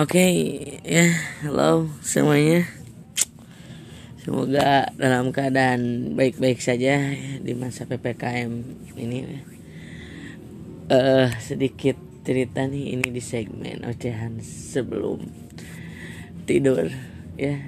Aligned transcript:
Oke, 0.00 0.32
ya, 0.80 1.12
halo 1.44 1.84
semuanya. 2.00 2.64
Semoga 4.24 4.88
dalam 4.96 5.28
keadaan 5.28 6.16
baik-baik 6.16 6.56
saja 6.56 7.12
di 7.36 7.52
masa 7.52 7.84
PPKM 7.84 8.48
ini. 8.96 9.28
Eh, 9.28 9.36
uh, 10.88 11.28
sedikit 11.36 12.00
cerita 12.24 12.64
nih 12.64 12.96
ini 12.96 13.12
di 13.12 13.20
segmen 13.20 13.84
ocehan 13.84 14.40
sebelum 14.40 15.20
tidur 16.48 16.88
ya. 17.36 17.60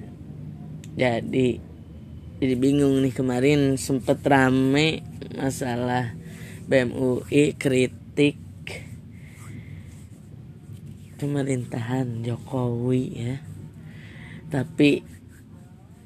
Jadi 0.96 1.60
jadi 2.40 2.54
bingung 2.56 2.96
nih 3.04 3.12
kemarin 3.12 3.76
sempet 3.76 4.24
rame 4.24 5.04
masalah 5.36 6.16
BMUI 6.64 7.60
kritik 7.60 8.40
pemerintahan 11.22 12.26
Jokowi 12.26 13.04
ya. 13.14 13.38
Tapi 14.50 15.06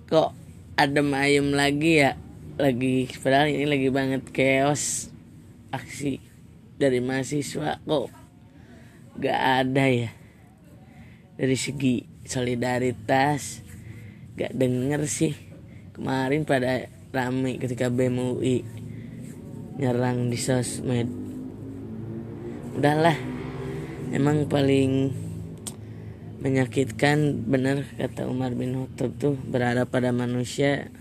kok 0.04 0.36
adem 0.77 1.08
ayem 1.16 1.56
lagi 1.56 2.04
ya? 2.04 2.20
Lagi 2.60 3.08
padahal 3.24 3.48
ini 3.48 3.64
lagi 3.64 3.88
banget 3.88 4.28
chaos 4.28 5.08
aksi 5.72 6.20
dari 6.77 7.00
mahasiswa 7.00 7.80
kok 7.80 8.12
gak 9.16 9.41
ada 9.64 9.84
ya. 9.88 10.10
Dari 11.41 11.56
segi 11.56 12.05
solidaritas 12.28 13.64
gak 14.36 14.52
denger 14.52 15.08
sih. 15.08 15.33
Kemarin 15.96 16.44
pada 16.44 16.92
rame 17.08 17.56
ketika 17.56 17.88
BMUI 17.88 18.60
nyerang 19.80 20.28
di 20.28 20.36
sosmed. 20.36 21.08
Udahlah 22.77 23.35
emang 24.15 24.46
paling 24.46 25.10
menyakitkan 26.42 27.42
benar 27.48 27.83
kata 27.97 28.28
Umar 28.28 28.55
bin 28.55 28.77
Khattab 28.77 29.19
tuh 29.19 29.34
berharap 29.48 29.91
pada 29.91 30.14
manusia 30.14 30.92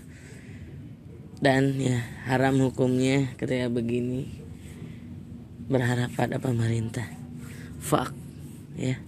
dan 1.38 1.76
ya 1.76 2.00
haram 2.24 2.56
hukumnya 2.58 3.30
ketika 3.36 3.68
begini. 3.68 4.42
Berharap 5.66 6.14
pada 6.14 6.38
pemerintah. 6.38 7.06
Fuck 7.82 8.14
ya. 8.78 9.02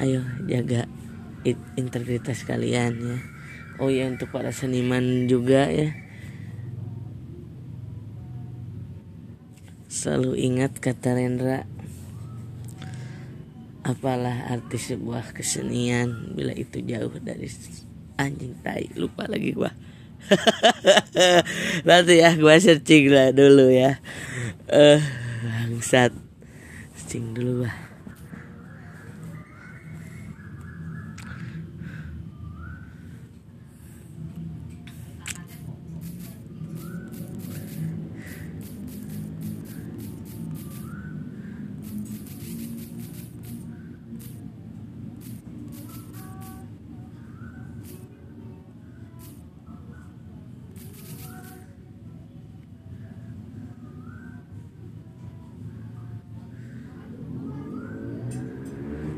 Ayo 0.00 0.24
jaga 0.48 0.88
integritas 1.76 2.42
kalian 2.48 2.92
ya. 2.98 3.18
Oh 3.80 3.88
ya 3.92 4.08
untuk 4.08 4.32
para 4.32 4.50
seniman 4.50 5.28
juga 5.30 5.68
ya. 5.70 5.94
Selalu 9.92 10.40
ingat 10.40 10.82
kata 10.82 11.14
Rendra 11.14 11.68
apalah 13.82 14.46
arti 14.50 14.78
sebuah 14.78 15.34
kesenian 15.34 16.34
bila 16.38 16.54
itu 16.54 16.78
jauh 16.82 17.12
dari 17.18 17.50
anjing 18.18 18.54
tai 18.62 18.90
lupa 18.94 19.26
lagi 19.26 19.54
gua. 19.54 19.74
Nanti 21.86 22.22
ya 22.22 22.38
gua 22.38 22.58
searching 22.62 23.10
lah 23.10 23.34
dulu 23.34 23.68
ya. 23.68 23.98
Eh 24.70 24.98
uh, 24.98 25.02
bangsat. 25.68 26.14
Searching 26.94 27.34
dulu 27.34 27.66
bah 27.66 27.91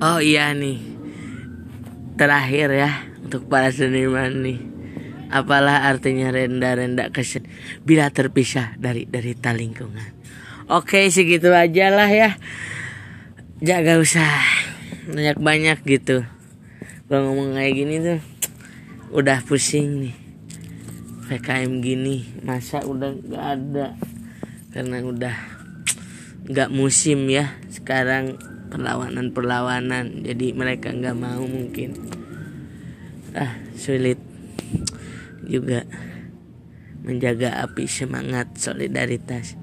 Oh 0.03 0.19
iya 0.19 0.50
nih. 0.50 0.81
Terakhir 2.15 2.71
ya 2.71 2.91
Untuk 3.27 3.47
para 3.47 3.71
seniman 3.71 4.43
nih. 4.43 4.59
Apalah 5.31 5.91
artinya 5.91 6.31
renda-renda 6.31 7.10
kesen 7.10 7.47
Bila 7.82 8.10
terpisah 8.10 8.78
dari 8.78 9.06
derita 9.06 9.50
lingkungan 9.50 10.15
Oke 10.71 11.10
segitu 11.10 11.53
aja 11.53 11.93
lah 11.93 12.09
ya. 12.09 12.38
Jaga 13.60 14.00
usah. 14.00 14.31
Banyak-banyak 15.05 15.84
gitu. 15.84 16.25
Kalau 17.06 17.31
ngomong 17.31 17.59
kayak 17.59 17.75
gini 17.76 17.94
tuh 18.00 18.21
Udah 19.15 19.44
pusing 19.47 20.09
nih. 20.09 20.16
PKM 21.25 21.81
gini 21.81 22.25
Masa 22.44 22.84
udah 22.84 23.12
gak 23.25 23.44
ada? 23.61 23.87
Karena 24.72 25.00
udah 25.00 25.37
Gak 26.49 26.69
musim 26.69 27.28
ya 27.32 27.56
Sekarang 27.72 28.53
perlawanan-perlawanan. 28.74 30.26
Jadi 30.26 30.50
mereka 30.50 30.90
nggak 30.90 31.14
mau 31.14 31.46
mungkin. 31.46 31.94
Ah 33.30 33.62
sulit 33.78 34.18
juga 35.46 35.86
menjaga 37.06 37.62
api 37.62 37.86
semangat 37.86 38.58
solidaritas. 38.58 39.54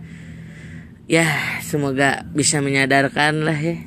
Ya 1.12 1.28
semoga 1.60 2.24
bisa 2.32 2.64
menyadarkan 2.64 3.44
lah 3.44 3.60
ya. 3.60 3.84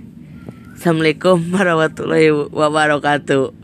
Assalamualaikum 0.76 1.40
warahmatullahi 1.48 2.28
wabarakatuh 2.52 3.63